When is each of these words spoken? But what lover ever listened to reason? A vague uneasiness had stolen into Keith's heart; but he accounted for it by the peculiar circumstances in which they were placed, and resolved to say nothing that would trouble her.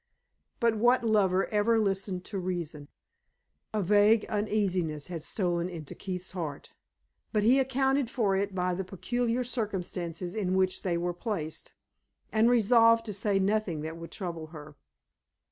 But 0.59 0.77
what 0.77 1.03
lover 1.03 1.45
ever 1.49 1.77
listened 1.77 2.25
to 2.25 2.39
reason? 2.39 2.87
A 3.71 3.83
vague 3.83 4.25
uneasiness 4.29 5.09
had 5.09 5.21
stolen 5.21 5.69
into 5.69 5.93
Keith's 5.93 6.31
heart; 6.31 6.73
but 7.31 7.43
he 7.43 7.59
accounted 7.59 8.09
for 8.09 8.35
it 8.35 8.55
by 8.55 8.73
the 8.73 8.83
peculiar 8.83 9.43
circumstances 9.43 10.33
in 10.33 10.55
which 10.55 10.81
they 10.81 10.97
were 10.97 11.13
placed, 11.13 11.73
and 12.31 12.49
resolved 12.49 13.05
to 13.05 13.13
say 13.13 13.37
nothing 13.37 13.81
that 13.81 13.95
would 13.95 14.09
trouble 14.09 14.47
her. 14.47 14.75